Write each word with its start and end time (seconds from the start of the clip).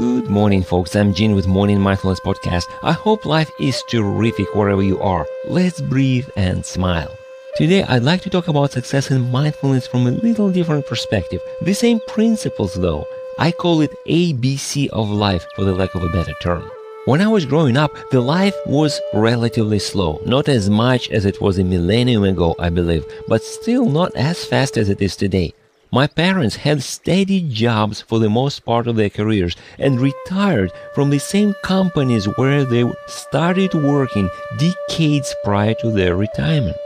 Good 0.00 0.30
morning, 0.30 0.62
folks. 0.62 0.96
I'm 0.96 1.12
Gene 1.12 1.34
with 1.34 1.46
Morning 1.46 1.78
Mindfulness 1.78 2.20
Podcast. 2.20 2.64
I 2.82 2.92
hope 2.92 3.26
life 3.26 3.50
is 3.60 3.82
terrific 3.82 4.54
wherever 4.54 4.80
you 4.80 4.98
are. 5.02 5.26
Let's 5.46 5.82
breathe 5.82 6.26
and 6.36 6.64
smile. 6.64 7.14
Today, 7.56 7.82
I'd 7.82 8.02
like 8.02 8.22
to 8.22 8.30
talk 8.30 8.48
about 8.48 8.72
success 8.72 9.10
and 9.10 9.30
mindfulness 9.30 9.86
from 9.86 10.06
a 10.06 10.12
little 10.12 10.50
different 10.50 10.86
perspective. 10.86 11.42
The 11.60 11.74
same 11.74 12.00
principles, 12.08 12.72
though. 12.72 13.06
I 13.38 13.52
call 13.52 13.82
it 13.82 13.94
ABC 14.08 14.88
of 14.88 15.10
life 15.10 15.44
for 15.54 15.64
the 15.64 15.74
lack 15.74 15.94
of 15.94 16.02
a 16.02 16.08
better 16.08 16.32
term. 16.40 16.70
When 17.04 17.20
I 17.20 17.28
was 17.28 17.44
growing 17.44 17.76
up, 17.76 17.94
the 18.10 18.22
life 18.22 18.56
was 18.64 18.98
relatively 19.12 19.80
slow. 19.80 20.22
Not 20.24 20.48
as 20.48 20.70
much 20.70 21.10
as 21.10 21.26
it 21.26 21.42
was 21.42 21.58
a 21.58 21.64
millennium 21.64 22.24
ago, 22.24 22.54
I 22.58 22.70
believe, 22.70 23.04
but 23.28 23.42
still 23.42 23.84
not 23.84 24.16
as 24.16 24.46
fast 24.46 24.78
as 24.78 24.88
it 24.88 25.02
is 25.02 25.14
today. 25.14 25.52
My 25.92 26.06
parents 26.06 26.54
had 26.54 26.84
steady 26.84 27.40
jobs 27.40 28.00
for 28.00 28.20
the 28.20 28.30
most 28.30 28.64
part 28.64 28.86
of 28.86 28.94
their 28.94 29.10
careers 29.10 29.56
and 29.76 30.00
retired 30.00 30.70
from 30.94 31.10
the 31.10 31.18
same 31.18 31.52
companies 31.64 32.26
where 32.36 32.64
they 32.64 32.88
started 33.08 33.74
working 33.74 34.30
decades 34.56 35.34
prior 35.42 35.74
to 35.80 35.90
their 35.90 36.14
retirement. 36.14 36.76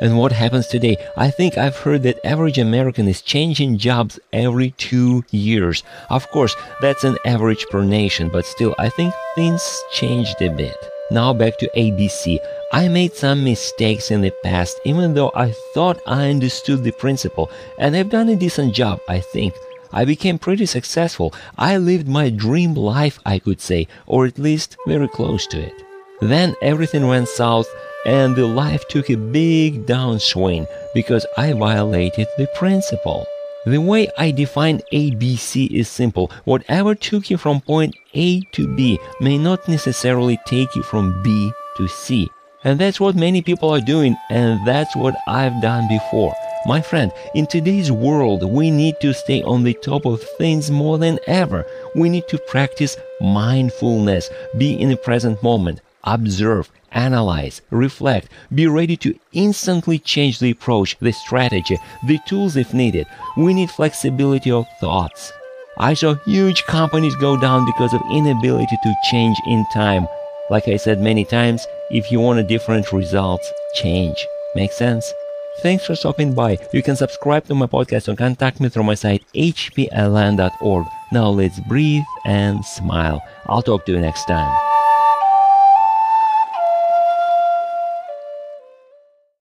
And 0.00 0.16
what 0.16 0.32
happens 0.32 0.68
today? 0.68 0.96
I 1.18 1.30
think 1.30 1.58
I've 1.58 1.76
heard 1.76 2.02
that 2.04 2.24
average 2.24 2.56
American 2.56 3.08
is 3.08 3.20
changing 3.20 3.76
jobs 3.76 4.18
every 4.32 4.70
two 4.72 5.22
years. 5.30 5.82
Of 6.08 6.30
course, 6.30 6.56
that's 6.80 7.04
an 7.04 7.18
average 7.26 7.66
per 7.70 7.84
nation, 7.84 8.30
but 8.30 8.46
still, 8.46 8.74
I 8.78 8.88
think 8.88 9.12
things 9.34 9.82
changed 9.92 10.40
a 10.40 10.48
bit. 10.48 10.76
Now 11.10 11.32
back 11.32 11.56
to 11.58 11.70
ABC. 11.76 12.38
I 12.72 12.88
made 12.88 13.14
some 13.14 13.44
mistakes 13.44 14.10
in 14.10 14.22
the 14.22 14.32
past, 14.42 14.80
even 14.84 15.14
though 15.14 15.30
I 15.36 15.52
thought 15.72 16.02
I 16.04 16.30
understood 16.30 16.82
the 16.82 16.90
principle, 16.90 17.48
and 17.78 17.94
I've 17.94 18.10
done 18.10 18.28
a 18.28 18.34
decent 18.34 18.74
job, 18.74 19.00
I 19.08 19.20
think. 19.20 19.54
I 19.92 20.04
became 20.04 20.36
pretty 20.38 20.66
successful. 20.66 21.32
I 21.56 21.76
lived 21.76 22.08
my 22.08 22.28
dream 22.28 22.74
life, 22.74 23.20
I 23.24 23.38
could 23.38 23.60
say, 23.60 23.86
or 24.06 24.26
at 24.26 24.38
least 24.38 24.76
very 24.88 25.06
close 25.06 25.46
to 25.48 25.60
it. 25.60 25.74
Then 26.20 26.56
everything 26.60 27.06
went 27.06 27.28
south, 27.28 27.68
and 28.04 28.34
the 28.34 28.46
life 28.46 28.88
took 28.88 29.08
a 29.08 29.16
big 29.16 29.86
downswing 29.86 30.66
because 30.92 31.24
I 31.36 31.52
violated 31.52 32.26
the 32.36 32.48
principle. 32.56 33.26
The 33.66 33.78
way 33.78 34.08
I 34.16 34.30
define 34.30 34.80
ABC 34.92 35.68
is 35.72 35.88
simple. 35.88 36.30
Whatever 36.44 36.94
took 36.94 37.28
you 37.30 37.36
from 37.36 37.60
point 37.60 37.96
A 38.14 38.40
to 38.52 38.72
B 38.76 38.96
may 39.20 39.36
not 39.36 39.68
necessarily 39.68 40.38
take 40.46 40.76
you 40.76 40.84
from 40.84 41.20
B 41.24 41.50
to 41.76 41.88
C. 41.88 42.30
And 42.62 42.78
that's 42.78 43.00
what 43.00 43.16
many 43.16 43.42
people 43.42 43.74
are 43.74 43.80
doing, 43.80 44.16
and 44.30 44.64
that's 44.64 44.94
what 44.94 45.16
I've 45.26 45.60
done 45.60 45.88
before. 45.88 46.32
My 46.66 46.80
friend, 46.80 47.10
in 47.34 47.48
today's 47.48 47.90
world, 47.90 48.48
we 48.48 48.70
need 48.70 49.00
to 49.00 49.12
stay 49.12 49.42
on 49.42 49.64
the 49.64 49.74
top 49.74 50.04
of 50.04 50.22
things 50.38 50.70
more 50.70 50.96
than 50.96 51.18
ever. 51.26 51.66
We 51.96 52.08
need 52.08 52.28
to 52.28 52.38
practice 52.38 52.96
mindfulness, 53.20 54.30
be 54.58 54.80
in 54.80 54.90
the 54.90 54.96
present 54.96 55.42
moment, 55.42 55.80
observe, 56.06 56.70
analyze, 56.92 57.60
reflect, 57.70 58.28
be 58.54 58.66
ready 58.66 58.96
to 58.98 59.18
instantly 59.32 59.98
change 59.98 60.38
the 60.38 60.50
approach, 60.50 60.96
the 61.00 61.12
strategy, 61.12 61.76
the 62.06 62.18
tools 62.26 62.56
if 62.56 62.72
needed. 62.72 63.06
We 63.36 63.54
need 63.54 63.70
flexibility 63.70 64.50
of 64.50 64.66
thoughts. 64.80 65.32
I 65.78 65.94
saw 65.94 66.14
huge 66.24 66.64
companies 66.64 67.14
go 67.16 67.36
down 67.36 67.66
because 67.66 67.92
of 67.92 68.00
inability 68.10 68.76
to 68.82 68.94
change 69.10 69.36
in 69.46 69.66
time. 69.74 70.06
Like 70.48 70.68
I 70.68 70.76
said 70.76 71.00
many 71.00 71.24
times, 71.24 71.66
if 71.90 72.10
you 72.10 72.20
want 72.20 72.38
a 72.38 72.42
different 72.42 72.92
results, 72.92 73.50
change. 73.74 74.26
Make 74.54 74.72
sense? 74.72 75.12
Thanks 75.60 75.86
for 75.86 75.94
stopping 75.94 76.34
by. 76.34 76.58
You 76.72 76.82
can 76.82 76.96
subscribe 76.96 77.46
to 77.46 77.54
my 77.54 77.66
podcast 77.66 78.08
or 78.08 78.16
contact 78.16 78.60
me 78.60 78.68
through 78.68 78.84
my 78.84 78.94
site 78.94 79.24
hpln.org. 79.34 80.86
Now 81.12 81.28
let's 81.28 81.60
breathe 81.60 82.04
and 82.24 82.64
smile. 82.64 83.22
I'll 83.46 83.62
talk 83.62 83.86
to 83.86 83.92
you 83.92 84.00
next 84.00 84.26
time. 84.26 84.65